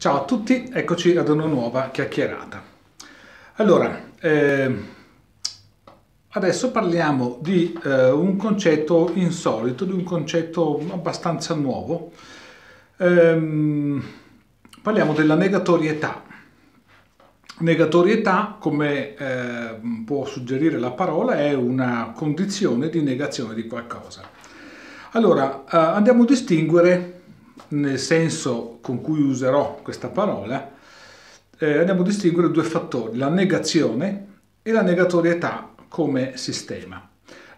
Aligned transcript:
Ciao 0.00 0.20
a 0.20 0.24
tutti, 0.24 0.70
eccoci 0.72 1.16
ad 1.16 1.28
una 1.28 1.46
nuova 1.46 1.88
chiacchierata. 1.90 2.62
Allora, 3.54 4.00
eh, 4.20 4.72
adesso 6.28 6.70
parliamo 6.70 7.38
di 7.42 7.76
eh, 7.82 8.08
un 8.10 8.36
concetto 8.36 9.10
insolito, 9.14 9.84
di 9.84 9.90
un 9.90 10.04
concetto 10.04 10.80
abbastanza 10.92 11.54
nuovo. 11.54 12.12
Eh, 12.96 14.00
parliamo 14.80 15.14
della 15.14 15.34
negatorietà. 15.34 16.22
Negatorietà, 17.58 18.54
come 18.56 19.16
eh, 19.16 19.80
può 20.04 20.24
suggerire 20.26 20.78
la 20.78 20.92
parola, 20.92 21.40
è 21.40 21.54
una 21.54 22.12
condizione 22.14 22.88
di 22.88 23.02
negazione 23.02 23.52
di 23.52 23.66
qualcosa. 23.66 24.22
Allora, 25.10 25.64
eh, 25.64 25.76
andiamo 25.76 26.22
a 26.22 26.26
distinguere 26.26 27.17
nel 27.68 27.98
senso 27.98 28.78
con 28.80 29.00
cui 29.00 29.20
userò 29.20 29.80
questa 29.82 30.08
parola, 30.08 30.72
eh, 31.58 31.78
andiamo 31.78 32.02
a 32.02 32.04
distinguere 32.04 32.50
due 32.50 32.62
fattori, 32.62 33.16
la 33.16 33.28
negazione 33.28 34.26
e 34.62 34.72
la 34.72 34.82
negatorietà 34.82 35.74
come 35.88 36.36
sistema. 36.36 37.08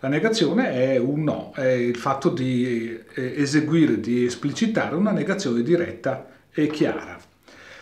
La 0.02 0.08
negazione 0.08 0.70
è 0.70 0.96
un 0.96 1.22
no, 1.22 1.52
è 1.54 1.68
il 1.68 1.96
fatto 1.96 2.30
di 2.30 2.98
eh, 3.14 3.34
eseguire, 3.36 4.00
di 4.00 4.24
esplicitare 4.24 4.96
una 4.96 5.10
negazione 5.10 5.62
diretta 5.62 6.26
e 6.50 6.68
chiara. 6.68 7.18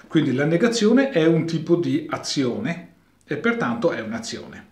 Quindi 0.09 0.33
la 0.33 0.45
negazione 0.45 1.11
è 1.11 1.25
un 1.27 1.47
tipo 1.47 1.77
di 1.77 2.07
azione 2.11 2.95
e 3.25 3.37
pertanto 3.37 3.93
è 3.93 4.01
un'azione. 4.01 4.67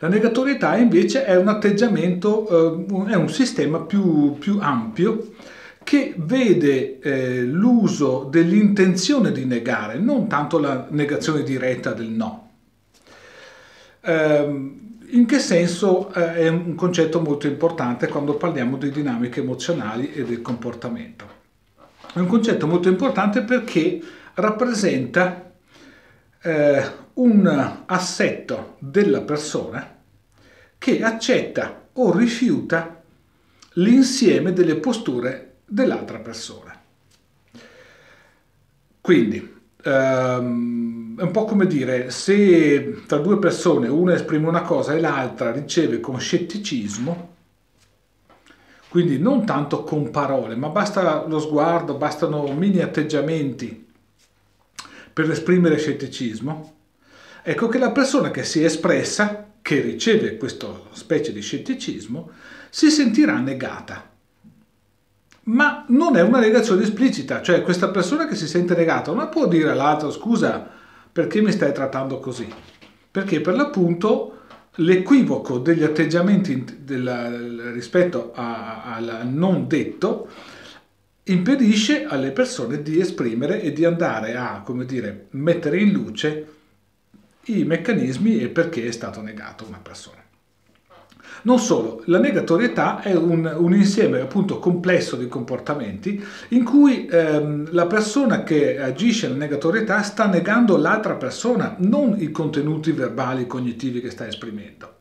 La 0.00 0.08
negatorietà 0.08 0.76
invece 0.76 1.24
è 1.24 1.36
un 1.36 1.48
atteggiamento, 1.48 2.76
eh, 3.06 3.12
è 3.12 3.14
un 3.14 3.30
sistema 3.30 3.80
più, 3.80 4.36
più 4.38 4.58
ampio 4.60 5.32
che 5.84 6.14
vede 6.16 6.98
eh, 6.98 7.42
l'uso 7.42 8.26
dell'intenzione 8.30 9.30
di 9.30 9.44
negare, 9.44 9.98
non 9.98 10.26
tanto 10.26 10.58
la 10.58 10.86
negazione 10.90 11.42
diretta 11.42 11.92
del 11.92 12.08
no. 12.08 12.50
Eh, 14.00 14.72
in 15.06 15.26
che 15.26 15.38
senso 15.38 16.12
eh, 16.12 16.34
è 16.34 16.48
un 16.48 16.74
concetto 16.74 17.20
molto 17.20 17.46
importante 17.46 18.08
quando 18.08 18.34
parliamo 18.34 18.76
di 18.76 18.90
dinamiche 18.90 19.40
emozionali 19.40 20.12
e 20.12 20.24
del 20.24 20.42
comportamento? 20.42 21.42
È 22.12 22.18
un 22.18 22.26
concetto 22.26 22.66
molto 22.66 22.88
importante 22.88 23.42
perché 23.42 24.00
rappresenta 24.34 25.52
eh, 26.42 26.82
un 27.14 27.82
assetto 27.86 28.76
della 28.78 29.20
persona 29.20 29.96
che 30.78 31.02
accetta 31.02 31.88
o 31.92 32.16
rifiuta 32.16 33.02
l'insieme 33.74 34.52
delle 34.52 34.76
posture 34.76 35.53
dell'altra 35.64 36.18
persona. 36.18 36.80
Quindi, 39.00 39.54
ehm, 39.82 41.18
è 41.18 41.22
un 41.22 41.30
po' 41.30 41.44
come 41.44 41.66
dire, 41.66 42.10
se 42.10 43.02
tra 43.06 43.18
due 43.18 43.38
persone 43.38 43.88
una 43.88 44.14
esprime 44.14 44.48
una 44.48 44.62
cosa 44.62 44.94
e 44.94 45.00
l'altra 45.00 45.52
riceve 45.52 46.00
con 46.00 46.18
scetticismo, 46.18 47.32
quindi 48.88 49.18
non 49.18 49.44
tanto 49.44 49.82
con 49.82 50.10
parole, 50.10 50.54
ma 50.56 50.68
basta 50.68 51.26
lo 51.26 51.40
sguardo, 51.40 51.96
bastano 51.96 52.46
mini 52.54 52.80
atteggiamenti 52.80 53.86
per 55.12 55.30
esprimere 55.30 55.78
scetticismo, 55.78 56.74
ecco 57.42 57.68
che 57.68 57.78
la 57.78 57.90
persona 57.90 58.30
che 58.30 58.44
si 58.44 58.62
è 58.62 58.66
espressa, 58.66 59.52
che 59.60 59.80
riceve 59.80 60.36
questa 60.36 60.68
specie 60.92 61.32
di 61.32 61.40
scetticismo, 61.40 62.30
si 62.70 62.90
sentirà 62.90 63.38
negata 63.38 64.13
ma 65.44 65.84
non 65.88 66.16
è 66.16 66.22
una 66.22 66.38
negazione 66.38 66.82
esplicita, 66.82 67.42
cioè 67.42 67.62
questa 67.62 67.88
persona 67.88 68.26
che 68.26 68.34
si 68.34 68.46
sente 68.46 68.74
negata 68.74 69.12
non 69.12 69.28
può 69.28 69.46
dire 69.46 69.70
all'altro 69.70 70.10
scusa 70.10 70.66
perché 71.12 71.40
mi 71.40 71.52
stai 71.52 71.72
trattando 71.72 72.18
così, 72.18 72.48
perché 73.10 73.40
per 73.40 73.54
l'appunto 73.54 74.38
l'equivoco 74.76 75.58
degli 75.58 75.82
atteggiamenti 75.82 76.78
della, 76.80 77.30
rispetto 77.72 78.32
al 78.34 79.28
non 79.30 79.68
detto 79.68 80.28
impedisce 81.24 82.04
alle 82.04 82.32
persone 82.32 82.82
di 82.82 82.98
esprimere 82.98 83.62
e 83.62 83.72
di 83.72 83.84
andare 83.84 84.36
a, 84.36 84.62
come 84.62 84.84
dire, 84.84 85.26
mettere 85.30 85.78
in 85.78 85.92
luce 85.92 86.48
i 87.44 87.64
meccanismi 87.64 88.40
e 88.40 88.48
perché 88.48 88.86
è 88.86 88.90
stato 88.90 89.20
negato 89.20 89.64
una 89.66 89.80
persona. 89.82 90.23
Non 91.42 91.58
solo, 91.58 92.02
la 92.06 92.18
negatorietà 92.18 93.02
è 93.02 93.14
un, 93.14 93.52
un 93.58 93.74
insieme 93.74 94.20
appunto 94.20 94.58
complesso 94.58 95.16
di 95.16 95.28
comportamenti 95.28 96.24
in 96.48 96.64
cui 96.64 97.06
ehm, 97.06 97.68
la 97.72 97.86
persona 97.86 98.42
che 98.42 98.80
agisce 98.80 99.26
nella 99.26 99.40
negatorietà 99.40 100.02
sta 100.02 100.26
negando 100.26 100.76
l'altra 100.76 101.14
persona, 101.14 101.74
non 101.78 102.16
i 102.18 102.30
contenuti 102.30 102.92
verbali 102.92 103.46
cognitivi 103.46 104.00
che 104.00 104.10
sta 104.10 104.26
esprimendo. 104.26 104.92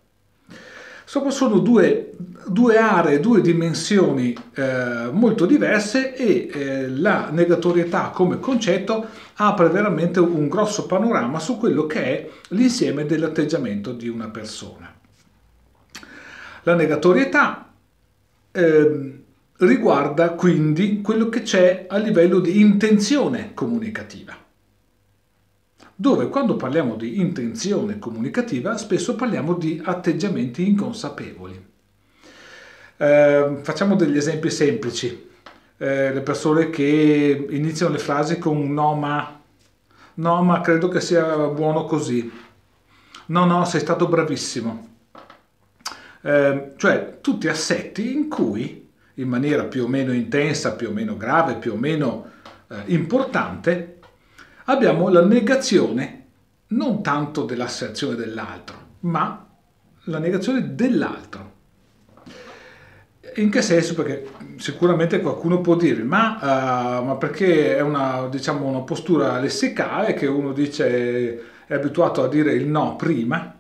Sono 1.06 1.60
due, 1.60 2.14
due 2.48 2.78
aree, 2.78 3.20
due 3.20 3.42
dimensioni 3.42 4.36
eh, 4.56 5.10
molto 5.12 5.46
diverse 5.46 6.16
e 6.16 6.50
eh, 6.52 6.90
la 6.90 7.30
negatorietà 7.32 8.10
come 8.14 8.40
concetto 8.40 9.06
apre 9.36 9.70
veramente 9.70 10.20
un 10.20 10.48
grosso 10.48 10.86
panorama 10.86 11.40
su 11.40 11.58
quello 11.58 11.86
che 11.86 12.04
è 12.04 12.30
l'insieme 12.50 13.06
dell'atteggiamento 13.06 13.92
di 13.92 14.08
una 14.08 14.30
persona. 14.30 14.93
La 16.64 16.76
negatorietà 16.76 17.74
eh, 18.52 19.24
riguarda 19.58 20.32
quindi 20.32 21.02
quello 21.02 21.30
che 21.30 21.42
c'è 21.42 21.86
a 21.88 21.98
livello 21.98 22.40
di 22.40 22.60
intenzione 22.60 23.54
comunicativa 23.54 24.42
dove 25.96 26.28
quando 26.28 26.56
parliamo 26.56 26.96
di 26.96 27.20
intenzione 27.20 28.00
comunicativa 28.00 28.78
spesso 28.78 29.16
parliamo 29.16 29.54
di 29.54 29.82
atteggiamenti 29.84 30.68
inconsapevoli. 30.68 31.66
Eh, 32.98 33.58
facciamo 33.62 33.96
degli 33.96 34.18
esempi 34.18 34.50
semplici. 34.50 35.30
Eh, 35.78 36.14
le 36.14 36.22
persone 36.22 36.70
che 36.70 37.48
iniziano 37.50 37.94
le 37.94 38.00
frasi 38.00 38.38
con 38.38 38.74
no 38.74 38.96
ma, 38.96 39.40
no 40.16 40.44
ma 40.44 40.62
credo 40.62 40.88
che 40.88 41.02
sia 41.02 41.48
buono 41.48 41.86
così, 41.86 42.32
no 43.28 43.46
no 43.46 43.66
sei 43.66 43.80
stato 43.80 44.08
bravissimo, 44.08 44.93
eh, 46.24 46.74
cioè 46.78 47.18
tutti 47.22 47.48
assetti 47.48 48.14
in 48.14 48.30
cui 48.30 48.90
in 49.16 49.28
maniera 49.28 49.66
più 49.66 49.84
o 49.84 49.88
meno 49.88 50.12
intensa, 50.14 50.74
più 50.74 50.90
o 50.90 50.92
meno 50.92 51.18
grave, 51.18 51.56
più 51.56 51.74
o 51.74 51.78
meno 51.78 52.32
eh, 52.70 52.76
importante, 52.88 54.00
abbiamo 54.66 55.10
la 55.10 55.24
negazione 55.24 56.22
non 56.68 57.04
tanto 57.04 57.44
dell'asserzione 57.44 58.16
dell'altro, 58.16 58.76
ma 59.02 59.48
la 60.06 60.18
negazione 60.18 60.74
dell'altro. 60.74 61.52
In 63.36 63.50
che 63.50 63.62
senso? 63.62 63.94
Perché 63.94 64.28
sicuramente 64.58 65.20
qualcuno 65.20 65.62
può 65.62 65.76
dire, 65.76 66.04
ma, 66.04 67.00
uh, 67.02 67.06
ma 67.06 67.16
perché 67.16 67.76
è 67.76 67.82
una, 67.82 68.28
diciamo, 68.30 68.66
una 68.66 68.82
postura 68.82 69.40
lessicale 69.40 70.14
che 70.14 70.28
uno 70.28 70.54
dice 70.54 71.66
è 71.66 71.74
abituato 71.74 72.24
a 72.24 72.28
dire 72.28 72.54
il 72.54 72.68
no 72.68 72.96
prima 72.96 73.56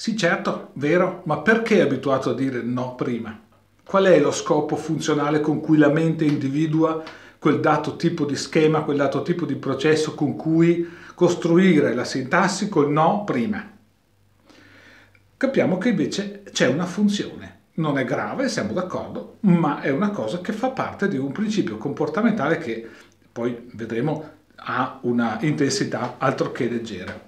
sì, 0.00 0.16
certo, 0.16 0.70
vero, 0.76 1.20
ma 1.26 1.40
perché 1.40 1.76
è 1.76 1.82
abituato 1.82 2.30
a 2.30 2.34
dire 2.34 2.62
no 2.62 2.94
prima? 2.94 3.38
Qual 3.84 4.04
è 4.04 4.18
lo 4.18 4.30
scopo 4.30 4.74
funzionale 4.74 5.40
con 5.40 5.60
cui 5.60 5.76
la 5.76 5.90
mente 5.90 6.24
individua 6.24 7.02
quel 7.38 7.60
dato 7.60 7.96
tipo 7.96 8.24
di 8.24 8.34
schema, 8.34 8.80
quel 8.80 8.96
dato 8.96 9.20
tipo 9.20 9.44
di 9.44 9.56
processo 9.56 10.14
con 10.14 10.36
cui 10.36 10.88
costruire 11.14 11.92
la 11.92 12.04
sintassi 12.04 12.70
col 12.70 12.90
no 12.90 13.24
prima? 13.24 13.62
Capiamo 15.36 15.76
che 15.76 15.90
invece 15.90 16.44
c'è 16.50 16.66
una 16.68 16.86
funzione. 16.86 17.58
Non 17.74 17.98
è 17.98 18.04
grave, 18.04 18.48
siamo 18.48 18.72
d'accordo, 18.72 19.36
ma 19.40 19.82
è 19.82 19.90
una 19.90 20.08
cosa 20.08 20.40
che 20.40 20.54
fa 20.54 20.70
parte 20.70 21.08
di 21.08 21.18
un 21.18 21.32
principio 21.32 21.76
comportamentale 21.76 22.56
che 22.56 22.88
poi 23.30 23.68
vedremo 23.74 24.30
ha 24.54 24.98
una 25.02 25.36
intensità 25.42 26.14
altro 26.16 26.52
che 26.52 26.70
leggera, 26.70 27.20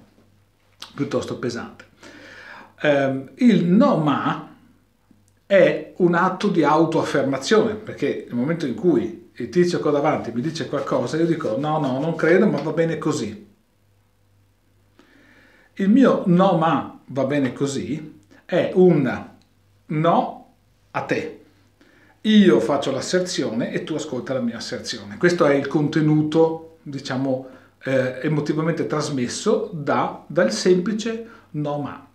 piuttosto 0.94 1.38
pesante 1.38 1.90
eh, 2.82 3.24
il 3.36 3.64
no 3.64 3.96
ma 3.98 4.56
è 5.46 5.92
un 5.98 6.14
atto 6.14 6.48
di 6.48 6.64
autoaffermazione, 6.64 7.74
perché 7.74 8.24
nel 8.26 8.36
momento 8.36 8.66
in 8.66 8.74
cui 8.74 9.30
il 9.34 9.48
tizio 9.48 9.78
qua 9.78 9.90
davanti 9.90 10.32
mi 10.32 10.40
dice 10.40 10.68
qualcosa, 10.68 11.16
io 11.16 11.26
dico 11.26 11.56
no, 11.58 11.78
no, 11.78 12.00
non 12.00 12.14
credo, 12.16 12.46
ma 12.46 12.60
va 12.60 12.72
bene 12.72 12.98
così. 12.98 13.50
Il 15.74 15.88
mio 15.88 16.22
no 16.26 16.56
ma 16.58 17.00
va 17.06 17.24
bene 17.24 17.52
così 17.52 18.20
è 18.44 18.72
un 18.74 19.28
no 19.86 20.54
a 20.90 21.00
te. 21.02 21.40
Io 22.22 22.60
faccio 22.60 22.90
l'asserzione 22.90 23.72
e 23.72 23.84
tu 23.84 23.94
ascolta 23.94 24.34
la 24.34 24.40
mia 24.40 24.56
asserzione. 24.56 25.16
Questo 25.18 25.46
è 25.46 25.54
il 25.54 25.66
contenuto, 25.66 26.78
diciamo, 26.82 27.46
eh, 27.84 28.20
emotivamente 28.22 28.86
trasmesso 28.86 29.70
da, 29.72 30.24
dal 30.26 30.52
semplice 30.52 31.28
no 31.52 31.78
ma 31.78 32.06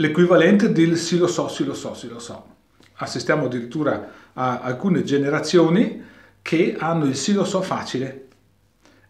l'equivalente 0.00 0.72
del 0.72 0.96
sì 0.96 1.18
lo 1.18 1.26
so, 1.26 1.48
sì 1.48 1.64
lo 1.64 1.74
so, 1.74 1.94
sì 1.94 2.08
lo 2.08 2.18
so. 2.18 2.56
Assistiamo 2.94 3.46
addirittura 3.46 4.10
a 4.32 4.60
alcune 4.60 5.04
generazioni 5.04 6.02
che 6.42 6.74
hanno 6.78 7.04
il 7.04 7.16
sì 7.16 7.32
lo 7.32 7.44
so 7.44 7.60
facile 7.60 8.28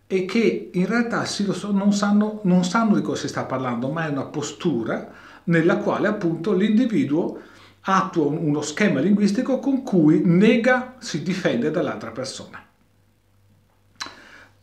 e 0.06 0.24
che 0.24 0.70
in 0.72 0.86
realtà 0.86 1.24
sì 1.24 1.46
lo 1.46 1.52
so 1.52 1.70
non 1.70 1.92
sanno, 1.92 2.40
non 2.42 2.64
sanno 2.64 2.96
di 2.96 3.02
cosa 3.02 3.22
si 3.22 3.28
sta 3.28 3.44
parlando, 3.44 3.88
ma 3.90 4.06
è 4.06 4.10
una 4.10 4.24
postura 4.24 5.12
nella 5.44 5.76
quale 5.76 6.08
appunto 6.08 6.52
l'individuo 6.52 7.38
attua 7.82 8.26
uno 8.26 8.60
schema 8.60 9.00
linguistico 9.00 9.60
con 9.60 9.82
cui 9.82 10.22
nega, 10.24 10.96
si 10.98 11.22
difende 11.22 11.70
dall'altra 11.70 12.10
persona. 12.10 12.64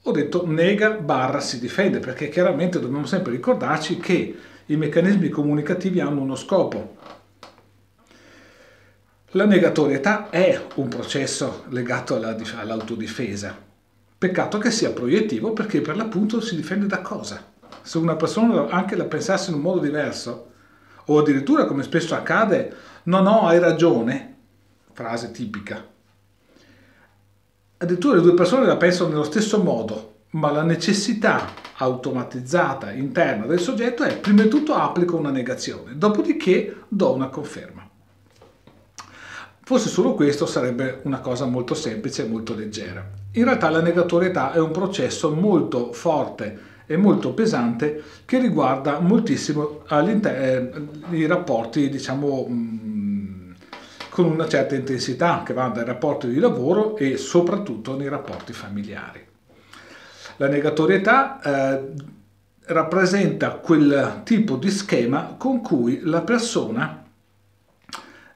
Ho 0.03 0.11
detto 0.11 0.45
nega 0.45 0.91
barra 0.91 1.39
si 1.39 1.59
difende 1.59 1.99
perché 1.99 2.29
chiaramente 2.29 2.79
dobbiamo 2.79 3.05
sempre 3.05 3.31
ricordarci 3.31 3.97
che 3.97 4.35
i 4.67 4.75
meccanismi 4.75 5.29
comunicativi 5.29 5.99
hanno 6.01 6.21
uno 6.21 6.35
scopo. 6.35 6.95
La 9.31 9.45
negatorietà 9.45 10.29
è 10.29 10.61
un 10.75 10.87
processo 10.89 11.63
legato 11.69 12.15
all'autodifesa. 12.15 13.55
Peccato 14.17 14.57
che 14.57 14.71
sia 14.71 14.91
proiettivo 14.91 15.53
perché 15.53 15.79
per 15.79 15.95
l'appunto 15.95 16.41
si 16.41 16.55
difende 16.55 16.85
da 16.85 17.01
cosa? 17.01 17.53
Se 17.81 17.97
una 17.97 18.15
persona 18.15 18.67
anche 18.67 18.95
la 18.95 19.05
pensasse 19.05 19.51
in 19.51 19.57
un 19.57 19.61
modo 19.61 19.79
diverso, 19.79 20.51
o 21.05 21.19
addirittura 21.19 21.65
come 21.65 21.83
spesso 21.83 22.15
accade, 22.15 22.75
no 23.03 23.21
no 23.21 23.47
hai 23.47 23.59
ragione, 23.59 24.35
frase 24.91 25.31
tipica. 25.31 25.85
Addirittura 27.77 28.15
le 28.15 28.21
due 28.21 28.33
persone 28.33 28.65
la 28.65 28.75
pensano 28.75 29.09
nello 29.09 29.23
stesso 29.23 29.61
modo, 29.61 30.15
ma 30.31 30.51
la 30.51 30.63
necessità 30.63 31.53
automatizzata 31.77 32.91
interna 32.91 33.45
del 33.45 33.59
soggetto 33.59 34.03
è 34.03 34.17
prima 34.17 34.43
di 34.43 34.49
tutto 34.49 34.73
applico 34.73 35.17
una 35.17 35.29
negazione, 35.29 35.97
dopodiché 35.97 36.83
do 36.87 37.13
una 37.13 37.27
conferma. 37.29 37.87
Forse 39.63 39.89
solo 39.89 40.13
questo 40.13 40.45
sarebbe 40.45 41.01
una 41.03 41.19
cosa 41.19 41.45
molto 41.45 41.73
semplice 41.73 42.23
e 42.23 42.29
molto 42.29 42.55
leggera. 42.55 43.05
In 43.33 43.43
realtà 43.43 43.69
la 43.69 43.81
negatorietà 43.81 44.53
è 44.53 44.59
un 44.59 44.71
processo 44.71 45.33
molto 45.33 45.91
forte 45.91 46.75
e 46.85 46.95
molto 46.95 47.33
pesante 47.33 48.01
che 48.23 48.39
riguarda 48.39 48.99
moltissimo 48.99 49.83
eh, 49.89 50.71
i 51.11 51.25
rapporti, 51.25 51.89
diciamo, 51.89 52.47
mh, 52.47 53.55
con 54.09 54.25
una 54.25 54.47
certa 54.47 54.73
intensità 54.73 55.43
che 55.45 55.53
vanno 55.53 55.73
dai 55.73 55.85
rapporti 55.85 56.29
di 56.29 56.39
lavoro 56.39 56.95
e 56.95 57.17
soprattutto 57.17 57.97
nei 57.97 58.07
rapporti 58.07 58.53
familiari. 58.53 59.25
La 60.37 60.47
negatorietà 60.47 61.41
eh, 61.41 61.91
rappresenta 62.65 63.51
quel 63.51 64.21
tipo 64.23 64.55
di 64.55 64.69
schema 64.69 65.35
con 65.37 65.61
cui 65.61 66.01
la 66.03 66.21
persona 66.21 67.03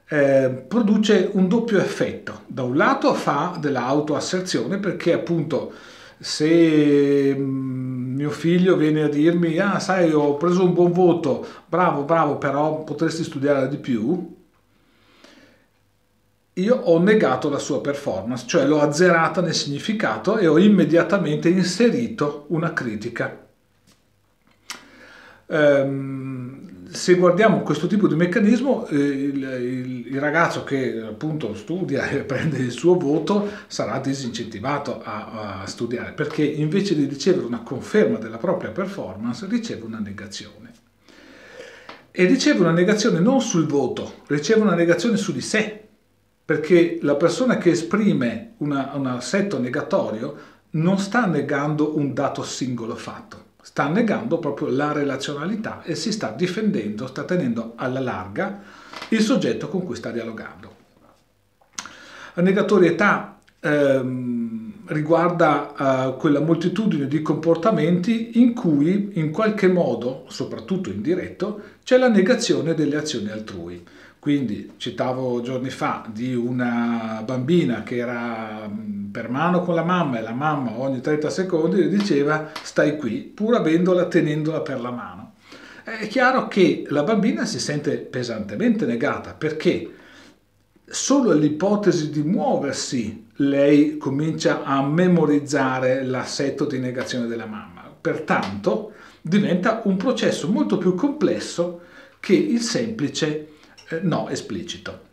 eh, 0.08 0.64
produce 0.68 1.30
un 1.32 1.48
doppio 1.48 1.78
effetto. 1.78 2.42
Da 2.46 2.62
un 2.62 2.76
lato 2.76 3.14
fa 3.14 3.56
dell'autoasserzione 3.58 4.78
perché 4.78 5.12
appunto 5.12 5.72
se 6.18 7.34
mm, 7.34 8.14
mio 8.14 8.30
figlio 8.30 8.76
viene 8.76 9.02
a 9.02 9.08
dirmi 9.08 9.58
ah 9.58 9.78
sai 9.78 10.12
ho 10.12 10.36
preso 10.36 10.64
un 10.64 10.72
buon 10.72 10.92
voto, 10.92 11.46
bravo 11.66 12.02
bravo 12.02 12.36
però 12.36 12.84
potresti 12.84 13.24
studiare 13.24 13.68
di 13.68 13.78
più, 13.78 14.41
io 16.54 16.76
ho 16.76 16.98
negato 16.98 17.48
la 17.48 17.58
sua 17.58 17.80
performance, 17.80 18.46
cioè 18.46 18.66
l'ho 18.66 18.80
azzerata 18.80 19.40
nel 19.40 19.54
significato 19.54 20.36
e 20.36 20.46
ho 20.46 20.58
immediatamente 20.58 21.48
inserito 21.48 22.44
una 22.48 22.72
critica. 22.72 23.46
Um, 25.46 26.72
se 26.90 27.14
guardiamo 27.14 27.62
questo 27.62 27.86
tipo 27.86 28.06
di 28.06 28.14
meccanismo, 28.14 28.86
eh, 28.86 28.96
il, 28.96 29.42
il, 29.42 30.06
il, 30.08 30.20
ragazzo 30.20 30.62
che 30.62 31.00
appunto 31.00 31.54
studia 31.54 32.06
e 32.10 32.18
prende 32.24 32.58
il 32.58 32.70
suo 32.70 32.98
voto 32.98 33.48
sarà 33.66 33.98
disincentivato 33.98 35.00
a, 35.02 35.62
a 35.62 35.66
studiare 35.66 36.12
perché 36.12 36.44
invece 36.44 36.94
di 36.94 37.06
ricevere 37.06 37.46
una 37.46 37.62
conferma 37.62 38.18
della 38.18 38.36
propria 38.36 38.70
performance 38.70 39.46
riceve 39.46 39.84
una 39.84 40.00
negazione. 40.00 40.70
E 42.10 42.26
riceve 42.26 42.60
una 42.60 42.72
negazione 42.72 43.20
non 43.20 43.40
sul 43.40 43.66
voto, 43.66 44.16
riceve 44.26 44.60
una 44.60 44.74
negazione 44.74 45.16
su 45.16 45.32
di 45.32 45.40
sé, 45.40 45.81
perché 46.44 46.98
la 47.02 47.14
persona 47.14 47.56
che 47.58 47.70
esprime 47.70 48.54
una, 48.58 48.92
un 48.94 49.06
assetto 49.06 49.58
negatorio 49.58 50.50
non 50.70 50.98
sta 50.98 51.26
negando 51.26 51.96
un 51.96 52.12
dato 52.14 52.42
singolo 52.42 52.96
fatto, 52.96 53.44
sta 53.62 53.88
negando 53.88 54.38
proprio 54.38 54.68
la 54.68 54.92
relazionalità 54.92 55.82
e 55.82 55.94
si 55.94 56.12
sta 56.12 56.30
difendendo, 56.30 57.06
sta 57.06 57.24
tenendo 57.24 57.74
alla 57.76 58.00
larga 58.00 58.60
il 59.10 59.20
soggetto 59.20 59.68
con 59.68 59.84
cui 59.84 59.96
sta 59.96 60.10
dialogando. 60.10 60.80
La 62.34 62.42
negatorietà 62.42 63.38
ehm, 63.60 64.72
riguarda 64.86 65.74
eh, 66.08 66.16
quella 66.16 66.40
moltitudine 66.40 67.06
di 67.06 67.22
comportamenti 67.22 68.40
in 68.40 68.54
cui 68.54 69.10
in 69.14 69.30
qualche 69.30 69.68
modo, 69.68 70.24
soprattutto 70.28 70.90
indiretto, 70.90 71.60
c'è 71.84 71.98
la 71.98 72.08
negazione 72.08 72.74
delle 72.74 72.96
azioni 72.96 73.30
altrui. 73.30 73.84
Quindi 74.22 74.74
citavo 74.76 75.40
giorni 75.40 75.70
fa 75.70 76.06
di 76.08 76.32
una 76.32 77.24
bambina 77.24 77.82
che 77.82 77.96
era 77.96 78.68
mm, 78.68 79.10
per 79.10 79.28
mano 79.28 79.62
con 79.62 79.74
la 79.74 79.82
mamma 79.82 80.20
e 80.20 80.22
la 80.22 80.32
mamma 80.32 80.78
ogni 80.78 81.00
30 81.00 81.28
secondi 81.28 81.78
le 81.80 81.88
diceva 81.88 82.52
stai 82.62 82.96
qui, 82.96 83.22
pur 83.22 83.56
avendola 83.56 84.06
tenendola 84.06 84.60
per 84.60 84.80
la 84.80 84.92
mano. 84.92 85.32
È 85.82 86.06
chiaro 86.06 86.46
che 86.46 86.84
la 86.86 87.02
bambina 87.02 87.44
si 87.44 87.58
sente 87.58 87.96
pesantemente 87.96 88.86
negata 88.86 89.34
perché 89.34 89.92
solo 90.84 91.32
all'ipotesi 91.32 92.10
di 92.10 92.22
muoversi 92.22 93.26
lei 93.38 93.96
comincia 93.96 94.62
a 94.62 94.86
memorizzare 94.86 96.04
l'assetto 96.04 96.64
di 96.64 96.78
negazione 96.78 97.26
della 97.26 97.46
mamma. 97.46 97.92
Pertanto 98.00 98.92
diventa 99.20 99.80
un 99.82 99.96
processo 99.96 100.48
molto 100.48 100.78
più 100.78 100.94
complesso 100.94 101.80
che 102.20 102.34
il 102.34 102.60
semplice 102.60 103.48
eh, 103.92 104.00
no 104.02 104.28
esplicito. 104.28 105.10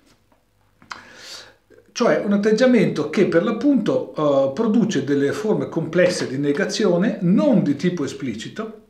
Cioè 1.92 2.22
un 2.24 2.34
atteggiamento 2.34 3.10
che 3.10 3.26
per 3.26 3.44
l'appunto 3.44 4.14
uh, 4.16 4.54
produce 4.54 5.04
delle 5.04 5.34
forme 5.34 5.68
complesse 5.68 6.28
di 6.28 6.38
negazione 6.38 7.18
non 7.22 7.62
di 7.62 7.76
tipo 7.76 8.06
esplicito, 8.06 8.86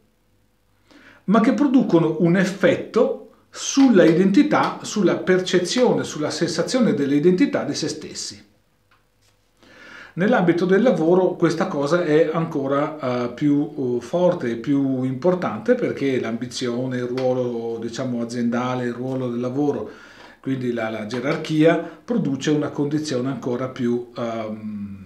ma 1.26 1.40
che 1.40 1.54
producono 1.54 2.18
un 2.20 2.38
effetto 2.38 3.32
sulla 3.50 4.04
identità, 4.04 4.80
sulla 4.84 5.18
percezione, 5.18 6.04
sulla 6.04 6.30
sensazione 6.30 6.94
dell'identità 6.94 7.64
di 7.64 7.74
se 7.74 7.88
stessi. 7.88 8.49
Nell'ambito 10.14 10.66
del 10.66 10.82
lavoro 10.82 11.36
questa 11.36 11.68
cosa 11.68 12.04
è 12.04 12.30
ancora 12.34 12.98
uh, 13.00 13.34
più 13.34 13.56
uh, 13.56 14.02
forte 14.02 14.56
più 14.56 15.04
importante 15.04 15.76
perché 15.76 16.20
l'ambizione, 16.20 16.98
il 16.98 17.04
ruolo 17.04 17.78
diciamo, 17.80 18.22
aziendale, 18.22 18.86
il 18.86 18.94
ruolo 18.94 19.30
del 19.30 19.40
lavoro, 19.40 19.90
quindi 20.42 20.74
la, 20.74 20.90
la 20.90 21.06
gerarchia, 21.06 21.78
produce 22.04 22.50
una 22.50 22.70
condizione 22.70 23.30
ancora 23.30 23.68
più, 23.70 24.10
um, 24.16 24.98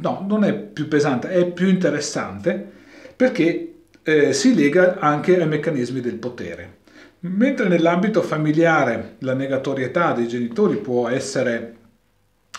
no, 0.00 0.24
non 0.28 0.44
è 0.44 0.52
più 0.52 0.88
pesante, 0.88 1.30
è 1.30 1.50
più 1.50 1.68
interessante 1.68 2.72
perché 3.16 3.74
eh, 4.02 4.32
si 4.34 4.54
lega 4.54 4.98
anche 4.98 5.40
ai 5.40 5.48
meccanismi 5.48 6.00
del 6.00 6.16
potere. 6.16 6.82
Mentre 7.20 7.68
nell'ambito 7.68 8.20
familiare 8.20 9.16
la 9.20 9.32
negatorietà 9.32 10.12
dei 10.12 10.28
genitori 10.28 10.76
può 10.76 11.08
essere 11.08 11.76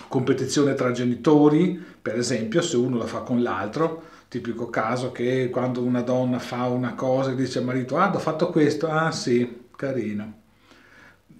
competizione 0.07 0.73
tra 0.73 0.91
genitori, 0.91 1.83
per 2.01 2.17
esempio, 2.17 2.61
se 2.61 2.77
uno 2.77 2.97
la 2.97 3.05
fa 3.05 3.19
con 3.19 3.41
l'altro, 3.41 4.03
tipico 4.27 4.69
caso 4.69 5.11
che 5.11 5.49
quando 5.49 5.81
una 5.81 6.01
donna 6.01 6.39
fa 6.39 6.67
una 6.67 6.93
cosa 6.93 7.31
e 7.31 7.35
dice 7.35 7.59
al 7.59 7.65
marito 7.65 7.97
ah 7.97 8.13
ho 8.13 8.19
fatto 8.19 8.49
questo, 8.49 8.87
ah 8.87 9.11
sì, 9.11 9.63
carino. 9.75 10.41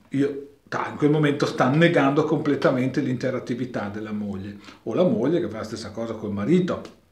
Io, 0.09 0.47
in 0.71 0.95
quel 0.97 1.09
momento 1.09 1.45
sta 1.45 1.69
negando 1.69 2.23
completamente 2.23 3.01
l'interattività 3.01 3.89
della 3.89 4.11
moglie 4.11 4.57
o 4.83 4.93
la 4.93 5.03
moglie 5.03 5.39
che 5.39 5.49
fa 5.49 5.57
la 5.57 5.63
stessa 5.63 5.91
cosa 5.91 6.13
col 6.13 6.31
marito. 6.31 7.03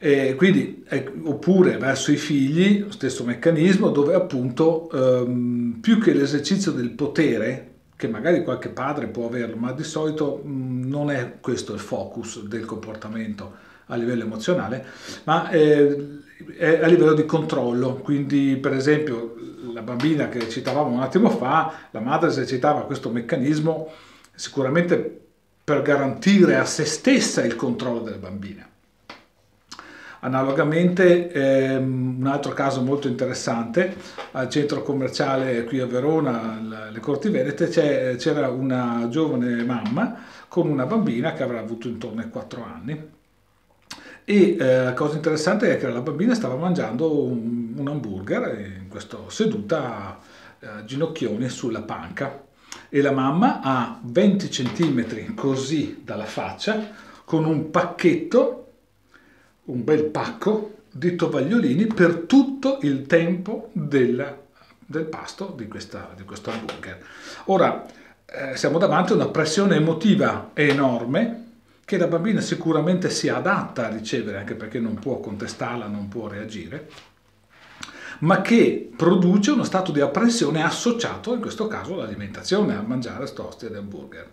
E 0.00 0.34
quindi, 0.36 0.84
oppure 1.24 1.76
verso 1.76 2.12
i 2.12 2.16
figli, 2.16 2.86
stesso 2.90 3.24
meccanismo 3.24 3.90
dove 3.90 4.14
appunto 4.14 4.88
ehm, 4.90 5.78
più 5.80 5.98
che 5.98 6.12
l'esercizio 6.12 6.70
del 6.70 6.90
potere 6.90 7.77
che 7.98 8.06
magari 8.06 8.44
qualche 8.44 8.68
padre 8.68 9.08
può 9.08 9.26
averlo, 9.26 9.56
ma 9.56 9.72
di 9.72 9.82
solito 9.82 10.40
mh, 10.44 10.88
non 10.88 11.10
è 11.10 11.40
questo 11.40 11.74
il 11.74 11.80
focus 11.80 12.44
del 12.44 12.64
comportamento 12.64 13.56
a 13.86 13.96
livello 13.96 14.22
emozionale, 14.22 14.86
ma 15.24 15.50
eh, 15.50 16.20
è 16.56 16.78
a 16.80 16.86
livello 16.86 17.14
di 17.14 17.26
controllo. 17.26 17.96
Quindi, 17.96 18.56
per 18.56 18.72
esempio, 18.72 19.34
la 19.72 19.82
bambina 19.82 20.28
che 20.28 20.48
citavamo 20.48 20.94
un 20.94 21.00
attimo 21.00 21.28
fa, 21.28 21.72
la 21.90 21.98
madre 21.98 22.28
esercitava 22.28 22.84
questo 22.84 23.10
meccanismo 23.10 23.90
sicuramente 24.32 25.20
per 25.64 25.82
garantire 25.82 26.54
a 26.54 26.64
se 26.64 26.84
stessa 26.84 27.44
il 27.44 27.56
controllo 27.56 27.98
della 27.98 28.18
bambina. 28.18 28.64
Analogamente, 30.20 31.30
ehm, 31.30 32.16
un 32.18 32.26
altro 32.26 32.52
caso 32.52 32.82
molto 32.82 33.06
interessante, 33.06 33.94
al 34.32 34.48
centro 34.48 34.82
commerciale 34.82 35.64
qui 35.64 35.78
a 35.80 35.86
Verona, 35.86 36.88
le 36.90 37.00
Corti 37.00 37.28
Venete, 37.28 37.68
c'era 37.68 38.48
una 38.48 39.06
giovane 39.08 39.62
mamma 39.62 40.16
con 40.48 40.68
una 40.68 40.86
bambina 40.86 41.34
che 41.34 41.42
avrà 41.42 41.60
avuto 41.60 41.88
intorno 41.88 42.20
ai 42.20 42.30
4 42.30 42.64
anni. 42.64 43.10
E 44.24 44.56
eh, 44.58 44.82
la 44.84 44.92
cosa 44.92 45.16
interessante 45.16 45.72
è 45.72 45.78
che 45.78 45.88
la 45.88 46.00
bambina 46.00 46.34
stava 46.34 46.56
mangiando 46.56 47.22
un, 47.22 47.74
un 47.76 47.88
hamburger 47.88 48.58
in 48.80 48.88
questa 48.88 49.18
seduta 49.28 50.18
a 50.60 50.84
ginocchioni 50.84 51.48
sulla 51.48 51.82
panca 51.82 52.44
e 52.88 53.00
la 53.00 53.12
mamma 53.12 53.60
a 53.62 53.98
20 54.02 54.48
cm 54.48 55.34
così 55.34 56.02
dalla 56.04 56.24
faccia 56.24 56.90
con 57.24 57.44
un 57.44 57.70
pacchetto 57.70 58.67
un 59.68 59.84
bel 59.84 60.04
pacco 60.04 60.76
di 60.90 61.14
tovagliolini 61.14 61.86
per 61.86 62.24
tutto 62.26 62.78
il 62.82 63.06
tempo 63.06 63.70
del, 63.72 64.36
del 64.84 65.04
pasto 65.04 65.54
di, 65.56 65.68
questa, 65.68 66.12
di, 66.16 66.24
questo 66.24 66.50
hamburger. 66.50 67.02
Ora, 67.46 67.86
eh, 68.24 68.56
siamo 68.56 68.78
davanti 68.78 69.12
a 69.12 69.16
una 69.16 69.28
pressione 69.28 69.76
emotiva 69.76 70.50
enorme 70.54 71.44
che 71.84 71.96
la 71.96 72.06
bambina 72.06 72.40
sicuramente 72.40 73.08
si 73.08 73.28
adatta 73.28 73.86
a 73.86 73.90
ricevere, 73.90 74.38
anche 74.38 74.54
perché 74.54 74.78
non 74.78 74.94
può 74.94 75.20
contestarla, 75.20 75.86
non 75.86 76.08
può 76.08 76.28
reagire, 76.28 76.88
ma 78.20 78.42
che 78.42 78.90
produce 78.94 79.52
uno 79.52 79.64
stato 79.64 79.92
di 79.92 80.00
apprensione 80.00 80.62
associato, 80.62 81.32
in 81.32 81.40
questo 81.40 81.66
caso, 81.66 81.94
all'alimentazione, 81.94 82.74
a 82.76 82.82
mangiare 82.82 83.26
stosti 83.26 83.66
ed 83.66 83.76
hamburger. 83.76 84.30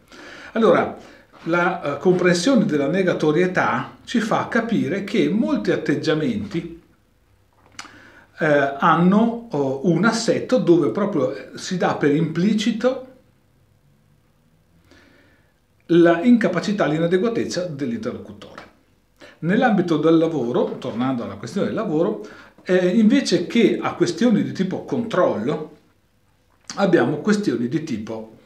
Allora, 0.54 0.98
la 1.46 1.96
uh, 1.96 2.00
comprensione 2.00 2.66
della 2.66 2.88
negatorietà 2.88 3.98
ci 4.04 4.20
fa 4.20 4.48
capire 4.48 5.04
che 5.04 5.30
molti 5.30 5.72
atteggiamenti 5.72 6.82
eh, 8.38 8.76
hanno 8.78 9.48
oh, 9.52 9.88
un 9.90 10.04
assetto 10.04 10.58
dove 10.58 10.90
proprio 10.90 11.34
eh, 11.34 11.52
si 11.56 11.78
dà 11.78 11.96
per 11.96 12.14
implicito 12.14 13.08
la 15.90 16.22
incapacità, 16.24 16.86
l'inadeguatezza 16.86 17.66
dell'interlocutore. 17.68 18.64
Nell'ambito 19.40 19.98
del 19.98 20.18
lavoro, 20.18 20.78
tornando 20.80 21.24
alla 21.24 21.36
questione 21.36 21.68
del 21.68 21.76
lavoro, 21.76 22.26
eh, 22.64 22.88
invece 22.88 23.46
che 23.46 23.78
a 23.80 23.94
questioni 23.94 24.42
di 24.42 24.52
tipo 24.52 24.84
controllo, 24.84 25.74
abbiamo 26.76 27.18
questioni 27.18 27.68
di 27.68 27.84
tipo 27.84 28.38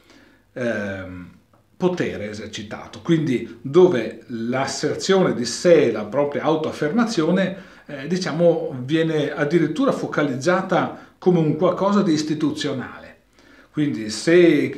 eh, 0.54 1.06
potere 1.80 2.30
esercitato, 2.30 3.00
quindi 3.02 3.60
dove 3.62 4.24
l'asserzione 4.28 5.34
di 5.34 5.46
sé, 5.46 5.94
la 5.94 6.04
propria 6.04 6.44
autoaffermazione, 6.44 7.56
eh, 7.86 8.06
diciamo, 8.06 8.76
viene 8.84 9.32
addirittura 9.32 9.94
focalizzata 9.94 11.14
come 11.18 11.40
un 11.40 11.56
qualcosa 11.56 12.02
di 12.02 12.12
istituzionale. 12.12 13.16
Quindi 13.72 14.10
se 14.10 14.78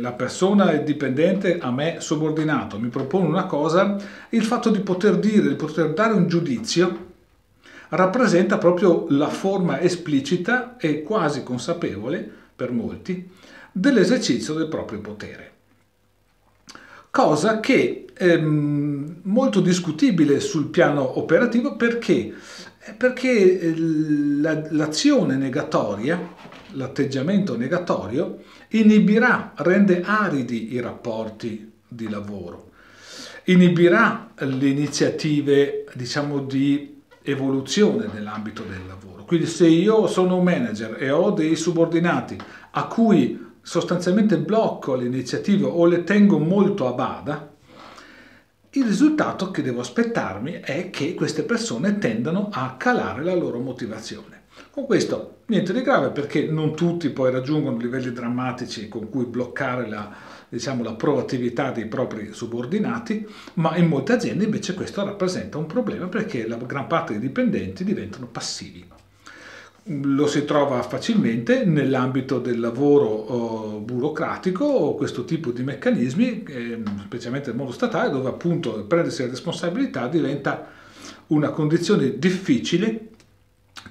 la 0.00 0.10
persona 0.14 0.72
è 0.72 0.82
dipendente 0.82 1.58
a 1.60 1.70
me 1.70 1.98
subordinato 2.00 2.76
mi 2.80 2.88
propone 2.88 3.28
una 3.28 3.44
cosa, 3.44 3.96
il 4.30 4.42
fatto 4.42 4.70
di 4.70 4.80
poter 4.80 5.18
dire, 5.18 5.46
di 5.46 5.54
poter 5.54 5.92
dare 5.92 6.12
un 6.12 6.26
giudizio, 6.26 7.04
rappresenta 7.90 8.58
proprio 8.58 9.06
la 9.10 9.28
forma 9.28 9.80
esplicita 9.80 10.76
e 10.76 11.04
quasi 11.04 11.44
consapevole, 11.44 12.28
per 12.56 12.72
molti, 12.72 13.30
dell'esercizio 13.70 14.54
del 14.54 14.66
proprio 14.66 14.98
potere 14.98 15.54
cosa 17.16 17.60
che 17.60 18.04
è 18.12 18.36
molto 18.36 19.60
discutibile 19.62 20.38
sul 20.38 20.66
piano 20.66 21.18
operativo 21.18 21.74
perché, 21.74 22.30
perché 22.94 23.58
eh, 23.58 23.74
l'azione 23.74 25.36
negatoria, 25.36 26.34
l'atteggiamento 26.72 27.56
negatorio, 27.56 28.42
inibirà, 28.68 29.54
rende 29.56 30.02
aridi 30.04 30.74
i 30.74 30.80
rapporti 30.80 31.72
di 31.88 32.06
lavoro, 32.10 32.72
inibirà 33.44 34.32
le 34.36 34.68
iniziative, 34.68 35.86
diciamo, 35.94 36.40
di 36.40 37.00
evoluzione 37.22 38.10
nell'ambito 38.12 38.62
del 38.62 38.82
lavoro. 38.86 39.24
Quindi 39.24 39.46
se 39.46 39.66
io 39.66 40.06
sono 40.06 40.36
un 40.36 40.44
manager 40.44 41.02
e 41.02 41.10
ho 41.10 41.30
dei 41.30 41.56
subordinati 41.56 42.36
a 42.72 42.84
cui 42.84 43.45
sostanzialmente 43.66 44.38
blocco 44.38 44.94
le 44.94 45.06
iniziative 45.06 45.66
o 45.66 45.86
le 45.86 46.04
tengo 46.04 46.38
molto 46.38 46.86
a 46.86 46.92
bada, 46.92 47.52
il 48.70 48.84
risultato 48.84 49.50
che 49.50 49.60
devo 49.60 49.80
aspettarmi 49.80 50.60
è 50.62 50.88
che 50.90 51.14
queste 51.14 51.42
persone 51.42 51.98
tendano 51.98 52.48
a 52.52 52.76
calare 52.78 53.24
la 53.24 53.34
loro 53.34 53.58
motivazione. 53.58 54.44
Con 54.70 54.86
questo 54.86 55.38
niente 55.46 55.72
di 55.72 55.82
grave 55.82 56.10
perché 56.10 56.46
non 56.46 56.76
tutti 56.76 57.10
poi 57.10 57.32
raggiungono 57.32 57.76
livelli 57.76 58.12
drammatici 58.12 58.88
con 58.88 59.08
cui 59.08 59.24
bloccare 59.24 59.88
la, 59.88 60.14
diciamo, 60.48 60.84
la 60.84 60.94
proattività 60.94 61.72
dei 61.72 61.86
propri 61.86 62.32
subordinati, 62.32 63.26
ma 63.54 63.76
in 63.76 63.88
molte 63.88 64.12
aziende 64.12 64.44
invece 64.44 64.74
questo 64.74 65.04
rappresenta 65.04 65.58
un 65.58 65.66
problema 65.66 66.06
perché 66.06 66.46
la 66.46 66.56
gran 66.56 66.86
parte 66.86 67.14
dei 67.14 67.20
dipendenti 67.20 67.82
diventano 67.82 68.28
passivi 68.28 68.86
lo 69.88 70.26
si 70.26 70.44
trova 70.44 70.82
facilmente 70.82 71.64
nell'ambito 71.64 72.40
del 72.40 72.58
lavoro 72.58 73.06
oh, 73.06 73.78
burocratico 73.78 74.94
questo 74.94 75.24
tipo 75.24 75.52
di 75.52 75.62
meccanismi, 75.62 76.42
eh, 76.42 76.82
specialmente 77.04 77.48
nel 77.48 77.56
mondo 77.56 77.72
statale, 77.72 78.10
dove 78.10 78.28
appunto 78.28 78.84
prendersi 78.84 79.22
la 79.22 79.28
responsabilità 79.28 80.08
diventa 80.08 80.66
una 81.28 81.50
condizione 81.50 82.18
difficile, 82.18 83.10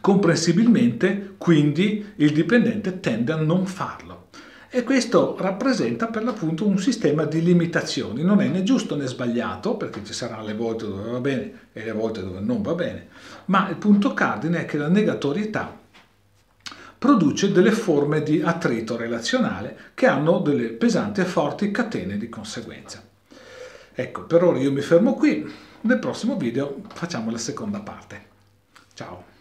comprensibilmente 0.01 1.35
quindi 1.37 2.05
il 2.15 2.33
dipendente 2.33 2.99
tende 2.99 3.31
a 3.31 3.37
non 3.37 3.65
farlo. 3.65 4.23
E 4.69 4.83
questo 4.83 5.37
rappresenta 5.39 6.07
per 6.07 6.23
l'appunto 6.23 6.67
un 6.67 6.77
sistema 6.77 7.23
di 7.23 7.41
limitazioni, 7.41 8.23
non 8.23 8.41
è 8.41 8.47
né 8.49 8.63
giusto 8.63 8.97
né 8.97 9.05
sbagliato, 9.05 9.77
perché 9.77 10.03
ci 10.03 10.11
saranno 10.11 10.45
le 10.45 10.53
volte 10.53 10.85
dove 10.85 11.11
va 11.11 11.19
bene 11.21 11.51
e 11.71 11.85
le 11.85 11.93
volte 11.93 12.21
dove 12.21 12.41
non 12.41 12.61
va 12.61 12.73
bene, 12.73 13.07
ma 13.45 13.69
il 13.69 13.77
punto 13.77 14.13
cardine 14.13 14.63
è 14.63 14.65
che 14.65 14.77
la 14.77 14.89
negatorietà 14.89 15.83
produce 17.05 17.51
delle 17.51 17.71
forme 17.71 18.23
di 18.23 18.41
attrito 18.41 18.97
relazionale 18.97 19.91
che 19.93 20.07
hanno 20.07 20.39
delle 20.39 20.69
pesanti 20.69 21.21
e 21.21 21.25
forti 21.25 21.69
catene 21.69 22.17
di 22.17 22.29
conseguenza. 22.29 23.03
Ecco, 23.93 24.23
per 24.23 24.43
ora 24.43 24.57
io 24.57 24.71
mi 24.71 24.81
fermo 24.81 25.13
qui, 25.13 25.47
nel 25.81 25.99
prossimo 25.99 26.35
video 26.35 26.81
facciamo 26.95 27.29
la 27.29 27.37
seconda 27.37 27.79
parte. 27.79 28.25
Ciao! 28.95 29.34